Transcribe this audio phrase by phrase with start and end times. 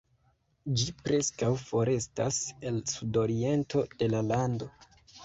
[0.83, 2.39] Ĝi preskaŭ forestas
[2.71, 4.71] el sudoriento de la lando.